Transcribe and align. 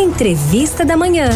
Entrevista 0.00 0.84
da 0.84 0.96
Manhã. 0.96 1.28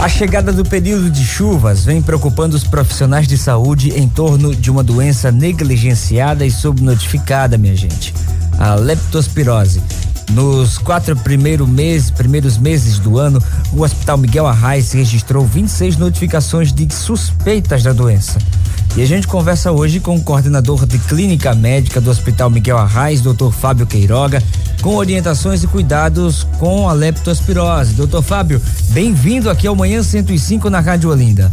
A 0.00 0.08
chegada 0.08 0.52
do 0.52 0.64
período 0.64 1.08
de 1.08 1.24
chuvas 1.24 1.84
vem 1.84 2.02
preocupando 2.02 2.56
os 2.56 2.64
profissionais 2.64 3.28
de 3.28 3.38
saúde 3.38 3.90
em 3.90 4.08
torno 4.08 4.52
de 4.52 4.68
uma 4.68 4.82
doença 4.82 5.30
negligenciada 5.30 6.44
e 6.44 6.50
subnotificada, 6.50 7.56
minha 7.56 7.76
gente. 7.76 8.12
A 8.58 8.74
leptospirose. 8.74 9.80
Nos 10.32 10.76
quatro 10.76 11.14
primeiros 11.14 11.68
meses, 11.68 12.10
primeiros 12.10 12.58
meses 12.58 12.98
do 12.98 13.16
ano, 13.16 13.40
o 13.72 13.82
Hospital 13.82 14.18
Miguel 14.18 14.46
Arraes 14.46 14.90
registrou 14.90 15.46
26 15.46 15.96
notificações 15.98 16.72
de 16.72 16.92
suspeitas 16.92 17.84
da 17.84 17.92
doença. 17.92 18.38
E 18.96 19.02
a 19.02 19.06
gente 19.06 19.28
conversa 19.28 19.70
hoje 19.72 20.00
com 20.00 20.16
o 20.16 20.24
coordenador 20.24 20.86
de 20.86 20.98
clínica 20.98 21.54
médica 21.54 22.00
do 22.00 22.08
Hospital 22.08 22.48
Miguel 22.48 22.78
Arraes, 22.78 23.20
Dr. 23.20 23.50
Fábio 23.52 23.86
Queiroga, 23.86 24.42
com 24.80 24.96
orientações 24.96 25.62
e 25.62 25.66
cuidados 25.66 26.44
com 26.58 26.88
a 26.88 26.94
leptospirose. 26.94 27.92
Doutor 27.92 28.22
Fábio, 28.22 28.58
bem-vindo 28.92 29.50
aqui 29.50 29.66
ao 29.66 29.76
Manhã 29.76 30.02
105 30.02 30.70
na 30.70 30.80
Rádio 30.80 31.10
Olinda. 31.10 31.52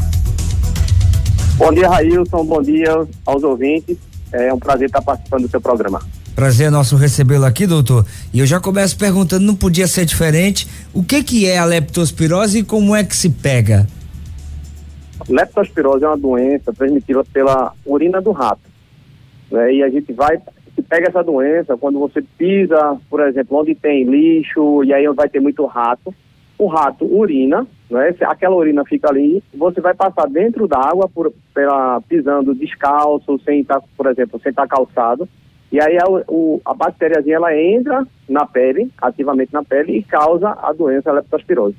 Bom 1.57 1.73
dia, 1.73 1.89
Railson. 1.89 2.45
Bom 2.45 2.61
dia 2.61 3.05
aos 3.25 3.43
ouvintes. 3.43 3.97
É 4.31 4.53
um 4.53 4.57
prazer 4.57 4.87
estar 4.87 5.01
participando 5.01 5.41
do 5.41 5.49
seu 5.49 5.59
programa. 5.59 6.01
Prazer 6.33 6.67
é 6.67 6.69
nosso 6.69 6.95
recebê-lo 6.95 7.43
aqui, 7.43 7.67
doutor. 7.67 8.05
E 8.33 8.39
eu 8.39 8.45
já 8.45 8.61
começo 8.61 8.97
perguntando, 8.97 9.45
não 9.45 9.53
podia 9.53 9.85
ser 9.85 10.05
diferente, 10.05 10.65
o 10.93 11.03
que 11.03 11.21
que 11.21 11.45
é 11.45 11.57
a 11.57 11.65
leptospirose 11.65 12.59
e 12.59 12.63
como 12.63 12.95
é 12.95 13.03
que 13.03 13.13
se 13.13 13.27
pega? 13.27 13.85
Leptospirose 15.29 16.03
é 16.03 16.07
uma 16.07 16.17
doença 16.17 16.73
transmitida 16.73 17.23
pela 17.25 17.73
urina 17.85 18.21
do 18.21 18.31
rato. 18.31 18.61
Né? 19.51 19.75
E 19.75 19.83
a 19.83 19.89
gente 19.89 20.11
vai, 20.13 20.37
se 20.75 20.81
pega 20.81 21.09
essa 21.09 21.23
doença 21.23 21.77
quando 21.77 21.99
você 21.99 22.21
pisa, 22.37 22.97
por 23.09 23.21
exemplo, 23.21 23.59
onde 23.59 23.75
tem 23.75 24.03
lixo, 24.03 24.83
e 24.83 24.93
aí 24.93 25.07
vai 25.13 25.29
ter 25.29 25.39
muito 25.39 25.65
rato. 25.65 26.13
O 26.57 26.67
rato 26.67 27.05
urina, 27.05 27.65
né? 27.89 28.15
aquela 28.21 28.55
urina 28.55 28.85
fica 28.85 29.09
ali, 29.09 29.43
você 29.53 29.81
vai 29.81 29.93
passar 29.93 30.27
dentro 30.27 30.67
da 30.67 30.77
água 30.77 31.09
por, 31.09 31.33
pela, 31.53 32.01
pisando 32.01 32.53
descalço, 32.53 33.39
sem 33.43 33.61
estar, 33.61 33.81
por 33.97 34.07
exemplo, 34.07 34.39
sem 34.41 34.49
estar 34.49 34.67
calçado. 34.67 35.27
E 35.71 35.81
aí 35.81 35.97
a, 35.97 36.05
o, 36.27 36.61
a 36.63 36.73
bactériazinha 36.73 37.37
ela 37.37 37.57
entra 37.57 38.05
na 38.29 38.45
pele, 38.45 38.91
ativamente 39.01 39.51
na 39.51 39.63
pele, 39.63 39.97
e 39.97 40.03
causa 40.03 40.49
a 40.61 40.71
doença 40.71 41.11
leptospirose. 41.11 41.75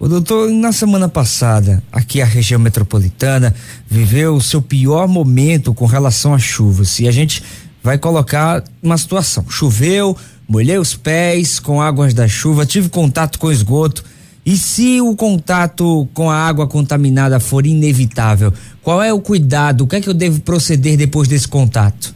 O 0.00 0.06
doutor, 0.06 0.48
na 0.52 0.70
semana 0.70 1.08
passada, 1.08 1.82
aqui 1.90 2.22
a 2.22 2.24
região 2.24 2.60
metropolitana 2.60 3.52
viveu 3.84 4.34
o 4.34 4.40
seu 4.40 4.62
pior 4.62 5.08
momento 5.08 5.74
com 5.74 5.86
relação 5.86 6.32
às 6.32 6.42
chuvas. 6.42 7.00
E 7.00 7.08
a 7.08 7.10
gente 7.10 7.42
vai 7.82 7.98
colocar 7.98 8.62
uma 8.80 8.96
situação. 8.96 9.44
Choveu, 9.50 10.16
molhei 10.48 10.78
os 10.78 10.94
pés 10.94 11.58
com 11.58 11.82
águas 11.82 12.14
da 12.14 12.28
chuva, 12.28 12.64
tive 12.64 12.88
contato 12.88 13.40
com 13.40 13.50
esgoto. 13.50 14.04
E 14.46 14.56
se 14.56 15.00
o 15.00 15.16
contato 15.16 16.08
com 16.14 16.30
a 16.30 16.36
água 16.36 16.68
contaminada 16.68 17.40
for 17.40 17.66
inevitável, 17.66 18.52
qual 18.80 19.02
é 19.02 19.12
o 19.12 19.20
cuidado? 19.20 19.82
O 19.82 19.88
que 19.88 19.96
é 19.96 20.00
que 20.00 20.08
eu 20.08 20.14
devo 20.14 20.40
proceder 20.42 20.96
depois 20.96 21.26
desse 21.26 21.48
contato? 21.48 22.14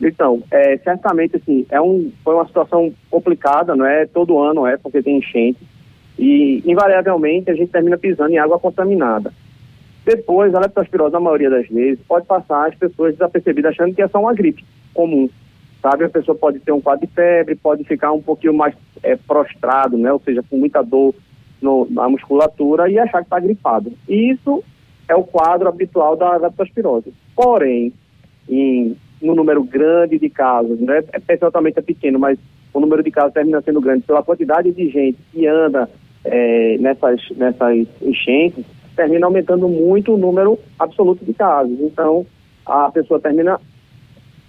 Então, 0.00 0.40
é, 0.52 0.78
certamente 0.78 1.34
assim, 1.34 1.66
é 1.68 1.80
um, 1.80 2.12
foi 2.22 2.36
uma 2.36 2.46
situação 2.46 2.92
complicada, 3.10 3.74
não 3.74 3.84
é? 3.84 4.06
Todo 4.06 4.38
ano 4.38 4.64
é, 4.64 4.76
porque 4.76 5.02
tem 5.02 5.18
enchente 5.18 5.58
e, 6.18 6.62
invariavelmente, 6.64 7.50
a 7.50 7.54
gente 7.54 7.70
termina 7.70 7.98
pisando 7.98 8.30
em 8.30 8.38
água 8.38 8.58
contaminada. 8.58 9.32
Depois, 10.04 10.54
a 10.54 10.60
leptospirose, 10.60 11.12
na 11.12 11.20
maioria 11.20 11.50
das 11.50 11.66
vezes, 11.66 11.98
pode 12.06 12.26
passar 12.26 12.68
as 12.68 12.74
pessoas 12.74 13.14
desapercebidas 13.14 13.72
achando 13.72 13.94
que 13.94 14.02
é 14.02 14.08
só 14.08 14.20
uma 14.20 14.34
gripe 14.34 14.64
comum. 14.92 15.28
Sabe, 15.80 16.04
a 16.04 16.08
pessoa 16.08 16.36
pode 16.36 16.60
ter 16.60 16.72
um 16.72 16.80
quadro 16.80 17.06
de 17.06 17.12
febre, 17.12 17.54
pode 17.56 17.84
ficar 17.84 18.12
um 18.12 18.22
pouquinho 18.22 18.54
mais 18.54 18.74
é, 19.02 19.16
prostrado, 19.16 19.98
né? 19.98 20.12
Ou 20.12 20.20
seja, 20.20 20.42
com 20.48 20.56
muita 20.56 20.82
dor 20.82 21.14
no, 21.60 21.86
na 21.90 22.08
musculatura 22.08 22.88
e 22.88 22.98
achar 22.98 23.18
que 23.18 23.26
está 23.26 23.38
gripado. 23.38 23.92
E 24.08 24.30
isso 24.30 24.62
é 25.08 25.14
o 25.14 25.24
quadro 25.24 25.68
habitual 25.68 26.16
da 26.16 26.36
leptospirose. 26.36 27.12
Porém, 27.34 27.92
em, 28.48 28.96
no 29.20 29.34
número 29.34 29.62
grande 29.62 30.18
de 30.18 30.28
casos, 30.30 30.78
né? 30.80 31.02
É, 31.12 31.18
percentualmente 31.18 31.78
é 31.78 31.82
pequeno, 31.82 32.18
mas 32.18 32.38
o 32.72 32.80
número 32.80 33.02
de 33.02 33.10
casos 33.10 33.32
termina 33.32 33.60
sendo 33.62 33.80
grande 33.80 34.04
pela 34.04 34.22
quantidade 34.22 34.70
de 34.72 34.88
gente 34.88 35.18
que 35.32 35.46
anda 35.46 35.88
é, 36.24 36.76
nessas, 36.78 37.20
nessas 37.36 37.86
enchentes, 38.02 38.64
termina 38.96 39.26
aumentando 39.26 39.68
muito 39.68 40.14
o 40.14 40.18
número 40.18 40.58
absoluto 40.78 41.24
de 41.24 41.34
casos. 41.34 41.78
Então, 41.80 42.26
a 42.64 42.90
pessoa 42.90 43.20
termina 43.20 43.60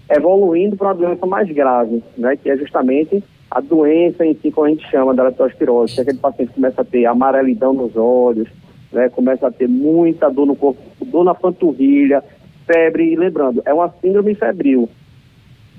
evoluindo 0.09 0.77
para 0.77 0.87
uma 0.87 0.95
doença 0.95 1.25
mais 1.25 1.49
grave, 1.49 2.03
né, 2.17 2.35
que 2.35 2.49
é 2.49 2.57
justamente 2.57 3.23
a 3.49 3.59
doença 3.59 4.25
em 4.25 4.35
si, 4.35 4.51
como 4.51 4.67
a 4.67 4.69
gente 4.69 4.87
chama, 4.89 5.13
da 5.13 5.23
leptospirose, 5.23 5.95
que 5.95 6.01
aquele 6.01 6.17
paciente 6.17 6.53
começa 6.53 6.81
a 6.81 6.85
ter 6.85 7.05
amarelidão 7.05 7.73
nos 7.73 7.95
olhos, 7.95 8.47
né, 8.91 9.09
começa 9.09 9.47
a 9.47 9.51
ter 9.51 9.67
muita 9.67 10.29
dor 10.29 10.45
no 10.45 10.55
corpo, 10.55 10.81
dor 11.05 11.23
na 11.23 11.33
panturrilha, 11.33 12.23
febre, 12.65 13.11
e 13.11 13.15
lembrando, 13.15 13.61
é 13.65 13.73
uma 13.73 13.89
síndrome 14.01 14.35
febril. 14.35 14.89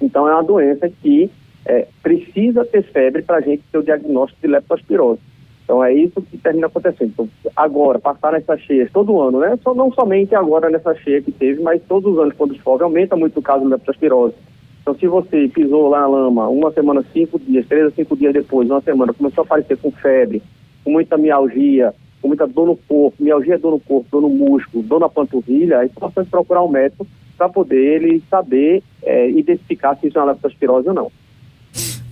Então, 0.01 0.29
é 0.29 0.33
uma 0.33 0.43
doença 0.43 0.89
que 0.89 1.31
é, 1.65 1.87
precisa 2.03 2.65
ter 2.65 2.83
febre 2.83 3.23
para 3.23 3.39
a 3.39 3.41
gente 3.41 3.63
ter 3.71 3.79
o 3.79 3.83
diagnóstico 3.83 4.41
de 4.41 4.49
leptospirose. 4.49 5.21
Então 5.67 5.83
é 5.83 5.93
isso 5.93 6.23
que 6.23 6.39
termina 6.39 6.69
acontecendo. 6.69 7.11
Então, 7.13 7.29
agora, 7.57 7.99
passar 7.99 8.31
nessas 8.33 8.61
cheias 8.61 8.89
todo 8.93 9.21
ano, 9.21 9.41
né? 9.41 9.59
Só, 9.65 9.75
não 9.75 9.93
somente 9.93 10.33
agora 10.33 10.71
nessa 10.71 10.95
cheia 10.95 11.21
que 11.21 11.33
teve, 11.33 11.61
mas 11.61 11.83
todos 11.89 12.13
os 12.13 12.19
anos 12.21 12.35
quando 12.39 12.57
chove 12.63 12.85
aumenta 12.85 13.17
muito 13.17 13.41
o 13.41 13.43
caso 13.43 13.65
de 13.65 13.71
leptospirose. 13.71 14.35
Então 14.81 14.97
se 14.97 15.09
você 15.09 15.49
pisou 15.49 15.89
lá 15.89 16.03
na 16.03 16.07
lama 16.07 16.49
uma 16.49 16.71
semana, 16.71 17.05
cinco 17.13 17.41
dias, 17.41 17.67
três 17.67 17.87
a 17.87 17.91
cinco 17.91 18.17
dias 18.17 18.33
depois, 18.33 18.71
uma 18.71 18.81
semana, 18.81 19.13
começou 19.13 19.43
a 19.43 19.45
aparecer 19.45 19.77
com 19.79 19.91
febre, 19.91 20.41
com 20.85 20.93
muita 20.93 21.19
mialgia, 21.19 21.93
com 22.23 22.29
muita 22.29 22.47
dor 22.47 22.69
no 22.69 22.77
corpo, 22.77 23.21
mialgia 23.21 23.55
é 23.55 23.59
dor 23.59 23.73
no 23.73 23.81
corpo, 23.81 24.07
dor 24.09 24.23
no 24.23 24.29
músculo, 24.29 24.85
dor 24.85 25.01
na 25.01 25.09
panturrilha, 25.09 25.83
é 25.83 25.87
importante 25.87 26.31
procurar 26.31 26.63
um 26.63 26.69
médico 26.69 27.05
para 27.37 27.49
poder 27.49 28.01
ele 28.01 28.23
saber 28.31 28.81
é, 29.03 29.29
identificar 29.31 29.97
se 29.97 30.07
isso 30.07 30.17
é 30.17 30.23
uma 30.23 30.31
leptospirose 30.31 30.89
ou 30.89 30.95
não. 30.95 31.11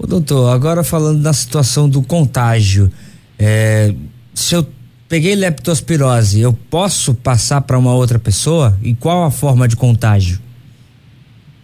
Doutor, 0.08 0.52
agora 0.52 0.82
falando 0.82 1.22
da 1.22 1.32
situação 1.32 1.88
do 1.88 2.02
contágio, 2.02 2.90
é, 3.38 3.94
se 4.34 4.54
eu 4.54 4.66
peguei 5.08 5.34
leptospirose, 5.34 6.40
eu 6.40 6.52
posso 6.70 7.14
passar 7.14 7.60
para 7.60 7.78
uma 7.78 7.94
outra 7.94 8.18
pessoa? 8.18 8.74
E 8.82 8.94
qual 8.94 9.24
a 9.24 9.30
forma 9.30 9.68
de 9.68 9.76
contágio? 9.76 10.38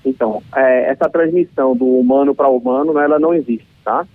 Então, 0.04 0.42
é, 0.54 0.90
essa 0.90 1.08
transmissão 1.08 1.76
do 1.76 1.86
humano 1.86 2.34
para 2.34 2.48
humano, 2.48 2.94
né, 2.94 3.04
ela 3.04 3.18
não 3.18 3.34
existe, 3.34 3.66
tá? 3.84 4.06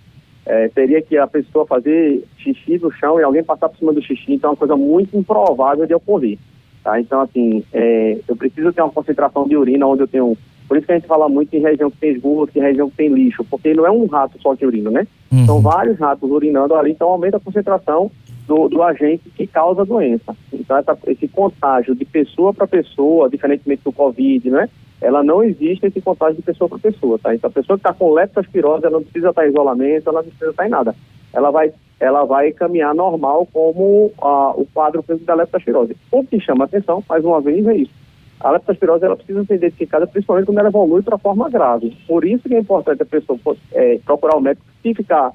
É, 0.44 0.68
teria 0.68 1.02
que 1.02 1.16
a 1.16 1.26
pessoa 1.26 1.66
fazer 1.66 2.24
xixi 2.38 2.78
no 2.78 2.92
chão 2.92 3.18
e 3.18 3.22
alguém 3.22 3.42
passar 3.42 3.68
por 3.68 3.78
cima 3.78 3.92
do 3.92 4.02
xixi, 4.02 4.34
então 4.34 4.50
é 4.50 4.52
uma 4.52 4.56
coisa 4.56 4.76
muito 4.76 5.16
improvável 5.16 5.86
de 5.86 5.94
ocorrer, 5.94 6.38
tá? 6.84 7.00
Então, 7.00 7.20
assim, 7.20 7.64
é, 7.72 8.18
eu 8.28 8.36
preciso 8.36 8.72
ter 8.72 8.82
uma 8.82 8.92
concentração 8.92 9.46
de 9.48 9.56
urina 9.56 9.86
onde 9.86 10.02
eu 10.02 10.08
tenho 10.08 10.36
por 10.68 10.76
isso 10.76 10.86
que 10.86 10.92
a 10.92 10.96
gente 10.96 11.06
fala 11.06 11.28
muito 11.28 11.54
em 11.54 11.60
região 11.60 11.90
que 11.90 11.98
tem 11.98 12.10
esgoto, 12.10 12.58
em 12.58 12.62
região 12.62 12.90
que 12.90 12.96
tem 12.96 13.08
lixo, 13.08 13.44
porque 13.44 13.72
não 13.72 13.86
é 13.86 13.90
um 13.90 14.06
rato 14.06 14.40
só 14.40 14.54
que 14.56 14.66
urina, 14.66 14.90
né? 14.90 15.06
Uhum. 15.30 15.46
São 15.46 15.60
vários 15.60 15.98
ratos 15.98 16.28
urinando 16.28 16.74
ali, 16.74 16.92
então 16.92 17.08
aumenta 17.08 17.36
a 17.36 17.40
concentração 17.40 18.10
do, 18.46 18.68
do 18.68 18.82
agente 18.82 19.30
que 19.30 19.46
causa 19.46 19.82
a 19.82 19.84
doença. 19.84 20.36
Então, 20.52 20.76
essa, 20.76 20.98
esse 21.06 21.28
contágio 21.28 21.94
de 21.94 22.04
pessoa 22.04 22.52
para 22.52 22.66
pessoa, 22.66 23.30
diferentemente 23.30 23.82
do 23.84 23.92
Covid, 23.92 24.50
né? 24.50 24.68
Ela 25.00 25.22
não 25.22 25.42
existe 25.42 25.86
esse 25.86 26.00
contágio 26.00 26.36
de 26.36 26.42
pessoa 26.42 26.68
para 26.68 26.78
pessoa, 26.78 27.18
tá? 27.18 27.34
Então, 27.34 27.48
a 27.48 27.52
pessoa 27.52 27.76
que 27.76 27.86
está 27.86 27.92
com 27.92 28.12
leptospirose, 28.12 28.86
ela 28.86 28.98
não 28.98 29.02
precisa 29.02 29.30
estar 29.30 29.46
em 29.46 29.50
isolamento, 29.50 30.08
ela 30.08 30.22
não 30.22 30.28
precisa 30.28 30.50
estar 30.50 30.66
em 30.66 30.70
nada. 30.70 30.94
Ela 31.32 31.50
vai, 31.50 31.72
ela 32.00 32.24
vai 32.24 32.50
caminhar 32.52 32.94
normal 32.94 33.46
como 33.52 34.10
ah, 34.20 34.52
o 34.56 34.66
quadro 34.72 35.04
da 35.20 35.34
leptospirose. 35.34 35.96
O 36.10 36.24
que 36.24 36.40
chama 36.40 36.64
atenção, 36.64 37.04
mais 37.08 37.24
uma 37.24 37.40
vez, 37.40 37.66
é 37.66 37.76
isso 37.76 38.05
a 38.40 38.50
leptospirose 38.50 39.04
ela 39.04 39.16
precisa 39.16 39.44
ser 39.44 39.54
identificada 39.54 40.06
principalmente 40.06 40.46
quando 40.46 40.58
ela 40.58 40.68
evolui 40.68 41.02
para 41.02 41.18
forma 41.18 41.48
grave. 41.48 41.96
Por 42.06 42.24
isso 42.24 42.48
que 42.48 42.54
é 42.54 42.60
importante 42.60 43.02
a 43.02 43.06
pessoa 43.06 43.38
é, 43.72 43.98
procurar 44.04 44.36
o 44.36 44.40
médico 44.40 44.66
se 44.82 44.94
ficar, 44.94 45.32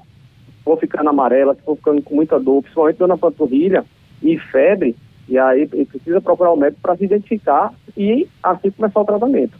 for 0.64 0.78
ficando 0.78 1.10
amarela, 1.10 1.54
se 1.54 1.62
for 1.62 1.76
ficando 1.76 2.02
com 2.02 2.14
muita 2.14 2.38
dor, 2.38 2.62
principalmente 2.62 2.98
dor 2.98 3.08
na 3.08 3.16
panturrilha 3.16 3.84
e 4.22 4.38
febre, 4.38 4.96
e 5.28 5.36
aí 5.38 5.66
precisa 5.66 6.20
procurar 6.20 6.52
o 6.52 6.56
médico 6.56 6.80
para 6.80 6.96
se 6.96 7.04
identificar 7.04 7.72
e 7.96 8.28
assim 8.42 8.70
começar 8.70 9.00
o 9.00 9.04
tratamento. 9.04 9.58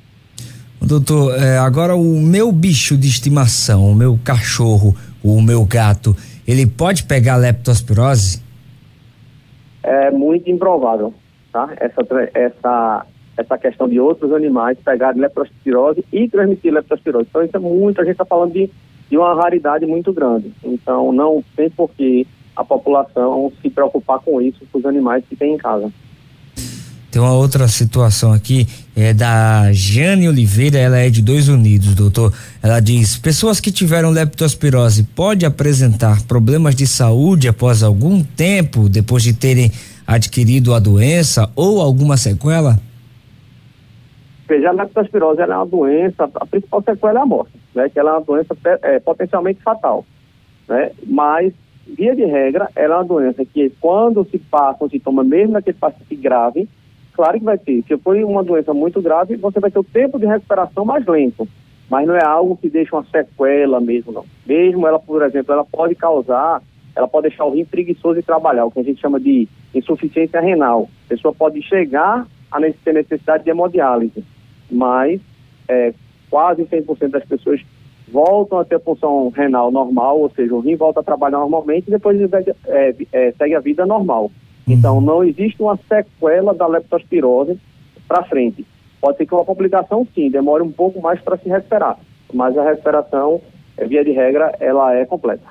Doutor, 0.81 1.35
é, 1.41 1.59
agora 1.59 1.95
o 1.95 2.21
meu 2.21 2.51
bicho 2.51 2.97
de 2.97 3.07
estimação, 3.07 3.91
o 3.91 3.95
meu 3.95 4.19
cachorro, 4.25 4.97
o 5.23 5.41
meu 5.41 5.65
gato, 5.65 6.15
ele 6.47 6.67
pode 6.67 7.05
pegar 7.05 7.37
leptospirose? 7.37 8.43
É 9.83 10.11
muito 10.11 10.51
improvável, 10.51 11.15
tá? 11.53 11.71
Essa, 11.77 12.03
essa 12.35 13.07
essa 13.37 13.57
questão 13.59 13.89
de 13.89 13.99
outros 13.99 14.33
animais 14.33 14.79
pegarem 14.85 15.21
leptospirose 15.21 16.05
e 16.13 16.29
transmitir 16.29 16.73
leptospirose. 16.73 17.27
Então, 17.29 17.43
isso 17.43 17.57
é 17.57 17.61
muito, 17.61 18.01
a 18.01 18.05
gente 18.05 18.13
está 18.13 18.25
falando 18.25 18.53
de, 18.53 18.71
de 19.11 19.17
uma 19.17 19.35
raridade 19.35 19.87
muito 19.87 20.13
grande. 20.13 20.53
Então, 20.63 21.13
não 21.13 21.43
tem 21.57 21.71
por 21.71 21.91
que 21.91 22.27
a 22.55 22.65
população 22.65 23.53
se 23.63 23.71
preocupar 23.71 24.21
com 24.21 24.41
isso, 24.41 24.61
com 24.71 24.79
os 24.79 24.85
animais 24.85 25.25
que 25.29 25.37
tem 25.37 25.55
em 25.55 25.59
casa. 25.59 25.91
Tem 27.11 27.21
uma 27.21 27.35
outra 27.35 27.69
situação 27.69 28.33
aqui, 28.33 28.67
é 28.97 29.13
da 29.13 29.71
Jane 29.71 30.27
Oliveira, 30.27 30.79
ela 30.79 30.97
é 30.97 31.11
de 31.11 31.21
Dois 31.21 31.47
Unidos, 31.47 31.95
doutor. 31.95 32.33
Ela 32.63 32.81
diz: 32.81 33.19
pessoas 33.19 33.61
que 33.61 33.71
tiveram 33.71 34.11
leptospirose 34.11 35.03
pode 35.03 35.45
apresentar 35.45 36.23
problemas 36.23 36.75
de 36.75 36.87
saúde 36.87 37.49
após 37.49 37.83
algum 37.83 38.23
tempo 38.23 38.89
depois 38.89 39.23
de 39.23 39.35
terem 39.35 39.71
adquirido 40.07 40.73
a 40.73 40.79
doença 40.79 41.51
ou 41.55 41.83
alguma 41.83 42.17
sequela? 42.17 42.81
Veja, 44.49 44.71
a 44.71 44.73
leptospirose 44.73 45.41
é 45.41 45.47
uma 45.47 45.67
doença, 45.67 46.29
a 46.35 46.47
principal 46.47 46.83
sequela 46.83 47.21
é 47.21 47.23
a 47.23 47.27
morte, 47.27 47.53
né? 47.75 47.89
Que 47.89 47.99
ela 47.99 48.11
é 48.11 48.15
uma 48.15 48.21
doença 48.21 48.57
é, 48.83 48.99
potencialmente 49.01 49.63
fatal, 49.63 50.05
né? 50.69 50.91
Mas 51.07 51.53
via 51.87 52.15
de 52.15 52.25
regra, 52.25 52.69
ela 52.75 52.97
é 52.97 52.99
uma 52.99 53.05
doença 53.05 53.45
que 53.45 53.71
quando 53.81 54.25
se 54.31 54.39
passa 54.39 54.85
um 54.85 54.89
sintoma, 54.89 55.25
mesmo 55.25 55.53
naquele 55.53 55.79
paciente 55.79 56.17
grave, 56.17 56.69
Claro 57.13 57.39
que 57.39 57.45
vai 57.45 57.59
ter. 57.59 57.85
Se 57.87 57.97
for 57.99 58.17
uma 58.17 58.43
doença 58.43 58.73
muito 58.73 59.01
grave, 59.01 59.37
você 59.37 59.61
vai 59.61 59.71
ter 59.71 59.79
o 59.79 59.85
tempo 59.85 60.19
de 60.19 60.27
recuperação 60.27 60.85
mais 60.85 61.07
lento. 61.07 61.47
Mas 61.91 62.07
não 62.07 62.17
é 62.17 62.25
algo 62.25 62.57
que 62.57 62.71
deixa 62.71 62.97
uma 62.97 63.05
sequela 63.05 63.81
mesmo, 63.81 64.13
não. 64.13 64.25
Mesmo 64.47 64.87
ela, 64.87 64.99
por 64.99 65.23
exemplo, 65.23 65.53
ela 65.53 65.65
pode 65.65 65.95
causar, 65.95 66.63
ela 66.97 67.07
pode 67.07 67.29
deixar 67.29 67.45
o 67.45 67.55
rim 67.55 67.67
preguiçoso 67.67 68.23
trabalhar, 68.23 68.65
o 68.65 68.71
que 68.71 68.81
a 68.81 68.83
gente 68.83 69.01
chama 69.01 69.21
de 69.21 69.47
insuficiência 69.75 70.41
renal. 70.41 70.89
A 71.07 71.09
pessoa 71.11 71.35
pode 71.35 71.61
chegar 71.63 72.27
a 72.53 72.61
ter 72.85 72.93
necessidade 72.93 73.45
de 73.45 73.51
hemodiálise, 73.51 74.25
mas 74.71 75.21
é, 75.69 75.95
quase 76.31 76.65
100% 76.65 77.09
das 77.09 77.25
pessoas 77.25 77.61
voltam 78.13 78.59
a 78.59 78.65
ter 78.65 78.81
função 78.81 79.31
renal 79.31 79.71
normal, 79.71 80.21
ou 80.21 80.31
seja, 80.31 80.55
o 80.55 80.61
rim 80.61 80.77
volta 80.77 81.01
a 81.01 81.03
trabalhar 81.03 81.39
normalmente 81.39 81.89
e 81.89 81.91
depois 81.91 82.21
é, 82.67 82.95
é, 83.13 83.33
segue 83.33 83.55
a 83.55 83.61
vida 83.61 83.87
normal. 83.87 84.31
Então, 84.69 85.01
não 85.01 85.25
existe 85.25 85.61
uma 85.61 85.79
sequela 85.89 86.55
da 86.55 86.67
leptospirose 86.67 87.59
para 88.07 88.23
frente. 88.25 88.65
Pode 89.01 89.17
ser 89.17 89.27
que 89.27 89.35
uma 89.35 89.45
complicação, 89.45 90.07
sim, 90.15 90.31
demore 90.31 90.63
um 90.63 90.71
pouco 90.71 91.01
mais 91.01 91.21
para 91.21 91.37
se 91.37 91.49
recuperar, 91.49 91.99
mas 92.33 92.57
a 92.57 92.63
recuperação, 92.63 93.41
é, 93.77 93.87
via 93.87 94.05
de 94.05 94.13
regra, 94.13 94.55
ela 94.61 94.95
é 94.95 95.05
completa. 95.05 95.47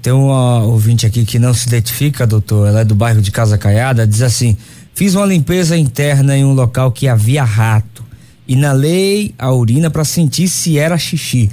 Tem 0.00 0.12
uma 0.12 0.64
ouvinte 0.64 1.04
aqui 1.04 1.26
que 1.26 1.38
não 1.38 1.52
se 1.52 1.68
identifica, 1.68 2.26
doutor, 2.26 2.68
ela 2.68 2.80
é 2.80 2.84
do 2.84 2.94
bairro 2.94 3.20
de 3.20 3.32
Casa 3.32 3.58
Caiada, 3.58 4.06
diz 4.06 4.22
assim: 4.22 4.56
fiz 4.98 5.14
uma 5.14 5.24
limpeza 5.24 5.76
interna 5.76 6.36
em 6.36 6.44
um 6.44 6.52
local 6.52 6.90
que 6.90 7.06
havia 7.06 7.44
rato. 7.44 8.02
Inalei 8.48 9.32
a 9.38 9.54
urina 9.54 9.88
para 9.88 10.04
sentir 10.04 10.48
se 10.48 10.76
era 10.76 10.98
xixi. 10.98 11.48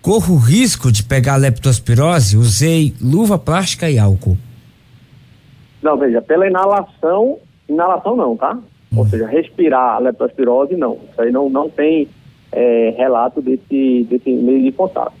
Corro 0.00 0.36
o 0.36 0.38
risco 0.38 0.90
de 0.90 1.04
pegar 1.04 1.36
leptospirose, 1.36 2.38
usei 2.38 2.94
luva 2.98 3.38
plástica 3.38 3.90
e 3.90 3.98
álcool. 3.98 4.38
Não, 5.82 5.98
veja, 5.98 6.22
pela 6.22 6.46
inalação, 6.46 7.36
inalação 7.68 8.16
não, 8.16 8.34
tá? 8.34 8.58
Ou 8.96 9.02
hum. 9.02 9.08
seja, 9.10 9.26
respirar 9.26 9.96
a 9.96 9.98
leptospirose, 9.98 10.74
não. 10.74 10.96
Isso 11.10 11.20
aí 11.20 11.30
não, 11.30 11.50
não 11.50 11.68
tem 11.68 12.08
é, 12.50 12.94
relato 12.96 13.42
desse, 13.42 14.06
desse 14.08 14.32
meio 14.32 14.62
de 14.62 14.72
contato. 14.72 15.12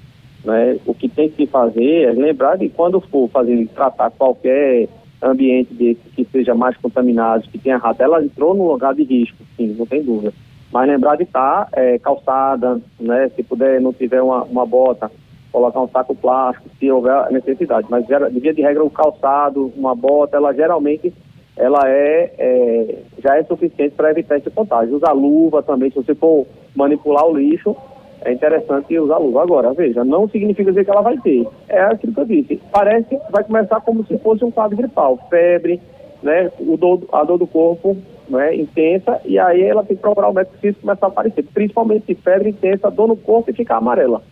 Né? 0.46 0.78
O 0.86 0.94
que 0.94 1.10
tem 1.10 1.28
que 1.28 1.46
fazer 1.46 2.08
é 2.08 2.12
lembrar 2.12 2.56
que 2.56 2.70
quando 2.70 3.02
for 3.02 3.28
fazer, 3.28 3.68
tratar 3.74 4.10
qualquer 4.12 4.88
ambiente 5.26 5.72
desse 5.74 6.00
que 6.14 6.24
seja 6.24 6.54
mais 6.54 6.76
contaminado, 6.76 7.48
que 7.48 7.58
tenha 7.58 7.78
rato, 7.78 8.02
ela 8.02 8.24
entrou 8.24 8.54
no 8.54 8.70
lugar 8.70 8.94
de 8.94 9.02
risco, 9.02 9.36
sim, 9.56 9.74
não 9.78 9.86
tem 9.86 10.02
dúvida. 10.02 10.32
Mas 10.72 10.88
lembrar 10.88 11.16
de 11.16 11.22
estar 11.22 11.66
tá, 11.66 11.80
é, 11.80 11.98
calçada, 11.98 12.80
né? 12.98 13.30
Se 13.34 13.42
puder, 13.42 13.80
não 13.80 13.92
tiver 13.92 14.20
uma, 14.20 14.42
uma 14.44 14.66
bota, 14.66 15.10
colocar 15.52 15.80
um 15.80 15.88
saco 15.88 16.14
plástico, 16.14 16.68
se 16.78 16.90
houver 16.90 17.30
necessidade. 17.30 17.86
Mas, 17.88 18.04
de 18.06 18.40
via 18.40 18.52
de 18.52 18.62
regra, 18.62 18.84
o 18.84 18.90
calçado, 18.90 19.72
uma 19.76 19.94
bota, 19.94 20.36
ela 20.36 20.52
geralmente 20.52 21.12
ela 21.56 21.88
é, 21.88 22.34
é 22.38 22.98
já 23.22 23.36
é 23.36 23.42
suficiente 23.44 23.94
para 23.94 24.10
evitar 24.10 24.36
esse 24.36 24.50
contágio. 24.50 24.96
Usar 24.96 25.12
luva 25.12 25.62
também, 25.62 25.90
se 25.90 25.96
você 25.96 26.14
for 26.14 26.46
manipular 26.74 27.26
o 27.26 27.36
lixo, 27.36 27.74
é 28.22 28.32
interessante 28.32 28.98
usar 28.98 29.18
luva. 29.18 29.42
Agora, 29.42 29.72
veja, 29.72 30.04
não 30.04 30.28
significa 30.28 30.70
dizer 30.70 30.84
que 30.84 30.90
ela 30.90 31.02
vai 31.02 31.16
ter. 31.18 31.46
É 31.68 31.80
aquilo 31.80 32.12
que 32.12 32.20
eu 32.20 32.24
disse. 32.24 32.60
Parece 32.72 33.08
que 33.08 33.18
vai 33.30 33.44
começar 33.44 33.80
como 33.80 34.04
se 34.06 34.18
fosse 34.18 34.44
um 34.44 34.50
quadro 34.50 34.76
gripal. 34.76 35.18
Febre, 35.30 35.80
né, 36.22 36.50
o 36.58 36.76
dor, 36.76 37.02
a 37.12 37.24
dor 37.24 37.38
do 37.38 37.46
corpo 37.46 37.96
né, 38.28 38.56
intensa, 38.56 39.20
e 39.24 39.38
aí 39.38 39.62
ela 39.62 39.84
tem 39.84 39.96
que 39.96 40.02
procurar 40.02 40.28
o 40.28 40.32
médico 40.32 40.56
se 40.60 40.68
isso 40.68 40.80
começar 40.80 41.06
a 41.06 41.08
aparecer. 41.08 41.44
Principalmente 41.54 42.14
febre 42.16 42.50
intensa, 42.50 42.90
dor 42.90 43.08
no 43.08 43.16
corpo 43.16 43.50
e 43.50 43.54
ficar 43.54 43.76
amarela 43.76 44.22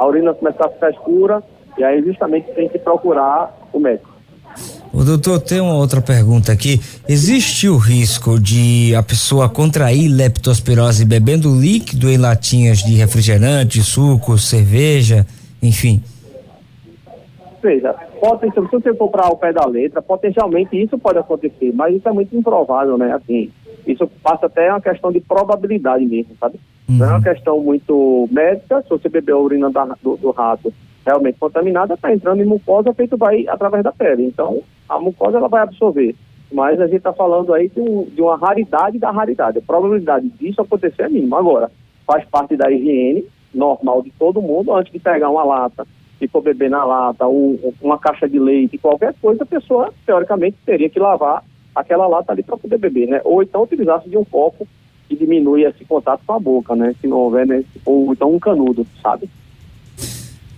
a 0.00 0.06
urina 0.06 0.32
começar 0.32 0.64
a 0.64 0.70
ficar 0.70 0.90
escura 0.90 1.42
e 1.76 1.84
aí 1.84 2.02
justamente 2.02 2.50
tem 2.52 2.68
que 2.68 2.78
procurar 2.78 3.54
o 3.70 3.78
médico. 3.78 4.09
O 4.92 5.04
doutor, 5.04 5.40
tem 5.40 5.60
uma 5.60 5.76
outra 5.76 6.00
pergunta 6.00 6.50
aqui. 6.50 6.80
Existe 7.08 7.68
o 7.68 7.76
risco 7.76 8.40
de 8.40 8.92
a 8.94 9.02
pessoa 9.02 9.48
contrair 9.48 10.08
leptospirose 10.08 11.04
bebendo 11.04 11.54
líquido 11.54 12.08
em 12.10 12.16
latinhas 12.16 12.78
de 12.78 12.94
refrigerante, 12.94 13.82
suco, 13.82 14.36
cerveja, 14.36 15.24
enfim? 15.62 16.02
Veja, 17.62 17.92
pode, 18.20 18.52
se 18.52 18.60
você 18.60 18.94
for 18.94 19.08
para 19.10 19.28
o 19.28 19.36
pé 19.36 19.52
da 19.52 19.66
letra, 19.66 20.00
potencialmente 20.00 20.80
isso 20.80 20.98
pode 20.98 21.18
acontecer, 21.18 21.72
mas 21.74 21.94
isso 21.94 22.08
é 22.08 22.12
muito 22.12 22.34
improvável, 22.36 22.96
né? 22.98 23.12
Assim, 23.12 23.50
isso 23.86 24.10
passa 24.22 24.46
até 24.46 24.70
uma 24.70 24.80
questão 24.80 25.12
de 25.12 25.20
probabilidade 25.20 26.04
mesmo, 26.04 26.34
sabe? 26.40 26.58
Uhum. 26.88 26.96
Não 26.96 27.06
é 27.06 27.08
uma 27.10 27.16
uhum. 27.18 27.22
questão 27.22 27.60
muito 27.60 28.28
médica, 28.32 28.82
se 28.82 28.88
você 28.88 29.08
beber 29.08 29.32
a 29.32 29.38
urina 29.38 29.70
da, 29.70 29.84
do, 30.02 30.16
do, 30.16 30.30
rato 30.30 30.72
realmente 31.04 31.38
contaminada, 31.38 31.94
está 31.94 32.12
entrando 32.12 32.42
em 32.42 32.46
mucosa, 32.46 32.92
feito 32.92 33.16
vai 33.16 33.46
através 33.48 33.82
da 33.82 33.92
pele. 33.92 34.24
Então, 34.24 34.62
a 34.88 34.98
mucosa 34.98 35.38
ela 35.38 35.48
vai 35.48 35.62
absorver. 35.62 36.14
Mas 36.52 36.80
a 36.80 36.86
gente 36.86 36.96
está 36.96 37.12
falando 37.12 37.54
aí 37.54 37.68
de, 37.68 37.80
um, 37.80 38.04
de, 38.04 38.20
uma 38.20 38.36
raridade 38.36 38.98
da 38.98 39.10
raridade. 39.10 39.58
A 39.58 39.62
probabilidade 39.62 40.28
disso 40.30 40.60
acontecer 40.60 41.02
é 41.02 41.08
mínima. 41.08 41.38
Agora, 41.38 41.70
faz 42.06 42.24
parte 42.26 42.56
da 42.56 42.70
higiene 42.70 43.24
normal 43.54 44.02
de 44.02 44.10
todo 44.12 44.42
mundo, 44.42 44.74
antes 44.74 44.92
de 44.92 44.98
pegar 44.98 45.28
uma 45.28 45.44
lata, 45.44 45.86
se 46.18 46.28
for 46.28 46.42
beber 46.42 46.70
na 46.70 46.84
lata, 46.84 47.26
ou 47.26 47.74
uma 47.80 47.98
caixa 47.98 48.28
de 48.28 48.38
leite, 48.38 48.78
qualquer 48.78 49.14
coisa, 49.20 49.42
a 49.42 49.46
pessoa, 49.46 49.92
teoricamente, 50.04 50.56
teria 50.64 50.88
que 50.88 51.00
lavar 51.00 51.42
aquela 51.74 52.06
lata 52.06 52.32
ali 52.32 52.42
para 52.42 52.56
poder 52.56 52.78
beber, 52.78 53.08
né? 53.08 53.20
Ou 53.24 53.42
então 53.42 53.62
utilizasse 53.62 54.08
de 54.08 54.16
um 54.16 54.24
copo 54.24 54.66
que 55.08 55.16
diminui 55.16 55.64
esse 55.64 55.84
contato 55.84 56.22
com 56.26 56.34
a 56.34 56.38
boca, 56.38 56.76
né? 56.76 56.94
Se 57.00 57.06
não 57.06 57.16
houver, 57.16 57.46
né? 57.46 57.64
Ou 57.84 58.12
então 58.12 58.32
um 58.32 58.38
canudo, 58.38 58.86
sabe? 59.02 59.28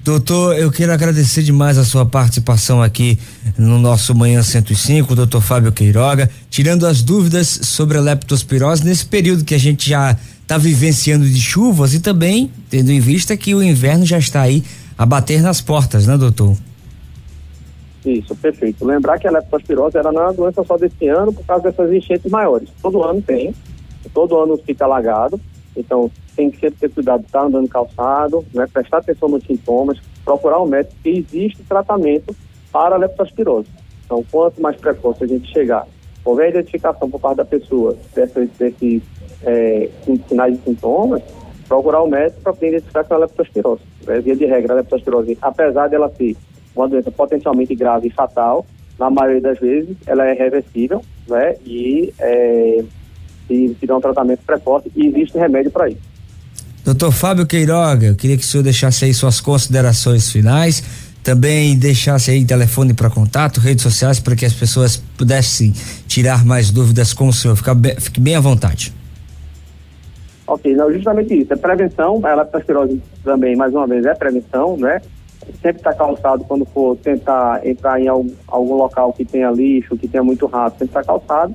Doutor, 0.05 0.59
eu 0.59 0.69
quero 0.73 0.93
agradecer 0.93 1.45
demais 1.45 1.79
a 1.79 1.85
sua 1.85 2.05
participação 2.05 2.83
aqui 2.83 3.17
no 3.57 3.79
nosso 3.79 4.13
Manhã 4.17 4.43
105, 4.43 5.15
doutor 5.15 5.41
Fábio 5.41 5.71
Queiroga, 5.71 6.29
tirando 6.51 6.89
as 6.89 7.03
dúvidas 7.03 7.47
sobre 7.47 7.99
a 7.99 8.01
leptospirose 8.01 8.85
nesse 8.85 9.07
período 9.07 9.45
que 9.45 9.55
a 9.55 9.59
gente 9.59 9.89
já 9.89 10.19
está 10.41 10.59
vivenciando 10.59 11.25
de 11.25 11.41
chuvas 11.41 11.95
e 11.95 12.01
também 12.01 12.51
tendo 12.69 12.91
em 12.91 12.99
vista 12.99 13.37
que 13.37 13.55
o 13.55 13.63
inverno 13.63 14.05
já 14.05 14.19
está 14.19 14.41
aí 14.41 14.65
a 14.99 15.07
bater 15.07 15.41
nas 15.41 15.61
portas, 15.61 16.05
né, 16.05 16.19
doutor? 16.19 16.57
Isso, 18.05 18.35
perfeito. 18.35 18.85
Lembrar 18.85 19.21
que 19.21 19.29
a 19.29 19.31
leptospirose 19.31 19.97
era 19.97 20.09
é 20.09 20.13
uma 20.13 20.33
doença 20.33 20.65
só 20.65 20.77
desse 20.77 21.07
ano 21.07 21.33
por 21.33 21.47
causa 21.47 21.71
dessas 21.71 21.93
enchentes 21.93 22.29
maiores. 22.29 22.69
Todo 22.83 23.05
ano 23.05 23.23
tem, 23.23 23.55
todo 24.13 24.37
ano 24.37 24.59
fica 24.67 24.85
alagado, 24.85 25.41
então 25.77 26.11
tem 26.35 26.51
que 26.51 26.61
sempre 26.61 26.79
ter 26.79 26.91
cuidado 26.91 27.21
de 27.21 27.27
estar 27.27 27.45
andando 27.45 27.69
calçado, 27.69 28.45
né, 28.55 28.67
prestar 28.73 28.99
atenção 28.99 29.29
nos 29.29 29.45
sintomas, 29.45 29.99
procurar 30.25 30.61
um 30.61 30.67
médico 30.67 30.95
que 31.03 31.11
existe 31.11 31.63
tratamento 31.65 32.35
para 32.71 32.95
a 32.95 32.99
leptospirose. 32.99 33.69
Então, 34.05 34.25
quanto 34.31 34.61
mais 34.61 34.77
precoce 34.77 35.25
a 35.25 35.27
gente 35.27 35.51
chegar, 35.53 35.87
houver 36.25 36.51
identificação 36.51 37.11
por 37.11 37.21
parte 37.21 37.39
da 37.39 37.45
pessoa 37.45 37.97
desses, 38.15 38.51
desses 38.59 39.03
é, 39.45 39.89
sinais 40.29 40.55
e 40.55 40.63
sintomas, 40.63 41.23
procurar 41.69 42.03
o 42.03 42.09
médico 42.09 42.43
para 42.43 42.53
poder 42.53 42.69
identificar 42.69 43.05
com 43.05 43.15
a 43.15 43.19
leptospirose. 43.19 43.83
É, 44.07 44.21
via 44.21 44.37
de 44.37 44.47
regra, 44.47 44.75
a 44.75 44.77
leptospirose, 44.77 45.39
apesar 45.41 45.89
dela 45.89 46.13
ser 46.17 46.37
uma 46.75 46.89
doença 46.89 47.11
potencialmente 47.11 47.75
grave 47.75 48.09
e 48.09 48.11
fatal, 48.11 48.67
na 48.99 49.11
maioria 49.11 49.41
das 49.41 49.59
vezes 49.59 49.97
ela 50.07 50.27
é 50.27 50.33
reversível, 50.33 51.03
né? 51.27 51.57
E 51.65 52.13
é, 52.19 52.85
se 53.53 53.75
tiver 53.81 53.95
um 53.95 54.01
tratamento 54.01 54.41
precoce 54.47 54.91
e 54.95 55.07
existe 55.07 55.39
remédio 55.39 55.71
para 55.71 55.89
isso. 55.89 56.01
Doutor 56.85 57.13
Fábio 57.13 57.47
Queiroga, 57.47 58.07
eu 58.07 58.17
queria 58.17 58.37
que 58.37 58.43
o 58.43 58.47
senhor 58.47 58.63
deixasse 58.63 59.05
aí 59.05 59.15
suas 59.15 59.41
considerações 59.41 60.31
finais, 60.31 60.83
também 61.23 61.79
deixasse 61.79 62.31
aí 62.31 62.45
telefone 62.45 62.93
para 62.93 63.09
contato, 63.09 63.61
redes 63.61 63.83
sociais, 63.83 64.19
para 64.19 64.35
que 64.35 64.45
as 64.45 64.53
pessoas 64.53 64.97
pudessem 64.97 65.73
tirar 66.09 66.45
mais 66.45 66.71
dúvidas 66.71 67.13
com 67.13 67.29
o 67.29 67.33
senhor. 67.33 67.57
Fica 67.57 67.75
bem, 67.75 67.95
fique 68.01 68.21
bem 68.21 68.35
à 68.35 68.41
vontade. 68.41 68.93
Ok, 70.47 70.75
não, 70.75 70.93
justamente 70.93 71.33
isso. 71.41 71.53
É 71.53 71.57
prevenção, 71.57 72.21
a 72.25 72.35
leptospirose 72.35 73.01
também, 73.23 73.55
mais 73.55 73.73
uma 73.73 73.87
vez, 73.87 74.05
é 74.05 74.15
prevenção, 74.15 74.77
né? 74.77 75.01
sempre 75.61 75.79
estar 75.79 75.93
tá 75.93 75.99
calçado 75.99 76.45
quando 76.45 76.65
for 76.67 76.97
tentar 76.97 77.67
entrar 77.67 78.01
em 78.01 78.09
algum, 78.09 78.31
algum, 78.47 78.75
local 78.75 79.13
que 79.13 79.25
tenha 79.25 79.51
lixo, 79.51 79.97
que 79.97 80.09
tenha 80.09 80.23
muito 80.23 80.47
rato, 80.47 80.79
sempre 80.79 80.87
estar 80.87 81.01
tá 81.01 81.07
calçado, 81.07 81.55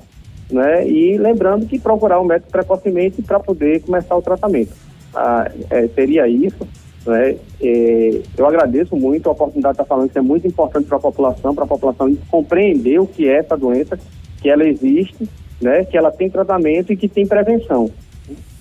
né? 0.50 0.88
E 0.88 1.16
lembrando 1.18 1.66
que 1.66 1.78
procurar 1.78 2.20
um 2.20 2.24
médico 2.24 2.50
precocemente 2.50 3.22
para 3.22 3.40
poder 3.40 3.80
começar 3.82 4.16
o 4.16 4.22
tratamento. 4.22 4.72
Ah, 5.14 5.50
é, 5.70 5.88
seria 5.88 6.28
isso, 6.28 6.66
né? 7.06 7.36
É, 7.60 8.20
eu 8.36 8.46
agradeço 8.46 8.96
muito 8.96 9.28
a 9.28 9.32
oportunidade 9.32 9.76
de 9.76 9.82
estar 9.82 9.94
falando, 9.94 10.08
isso 10.08 10.18
é 10.18 10.22
muito 10.22 10.46
importante 10.46 10.86
para 10.86 10.96
a 10.96 11.00
população, 11.00 11.54
para 11.54 11.64
a 11.64 11.68
população 11.68 12.14
compreender 12.30 13.00
o 13.00 13.06
que 13.06 13.28
é 13.28 13.38
essa 13.38 13.56
doença, 13.56 13.98
que 14.40 14.48
ela 14.48 14.64
existe 14.66 15.28
né, 15.60 15.84
que 15.84 15.96
ela 15.96 16.10
tem 16.10 16.30
tratamento 16.30 16.92
e 16.92 16.96
que 16.96 17.08
tem 17.08 17.26
prevenção. 17.26 17.90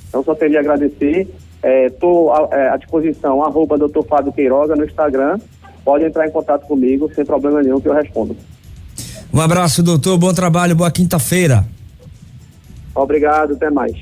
Então, 0.10 0.24
só 0.24 0.34
teria 0.34 0.60
agradecer. 0.60 1.28
Estou 1.64 2.34
é, 2.52 2.66
é, 2.66 2.70
à 2.70 2.78
disposição, 2.78 3.44
arroba 3.44 3.78
doutor 3.78 4.06
Fábio 4.06 4.32
Queiroga 4.32 4.76
no 4.76 4.86
Instagram. 4.86 5.38
Pode 5.84 6.06
entrar 6.06 6.28
em 6.28 6.32
contato 6.32 6.66
comigo, 6.66 7.10
sem 7.14 7.26
problema 7.26 7.62
nenhum, 7.62 7.80
que 7.80 7.88
eu 7.88 7.94
respondo. 7.94 8.36
Um 9.34 9.42
abraço, 9.42 9.84
doutor. 9.84 10.18
Bom 10.18 10.34
trabalho, 10.34 10.76
boa 10.76 10.92
quinta-feira. 10.92 11.66
Obrigado, 12.98 13.54
até 13.54 13.70
mais. 13.70 13.98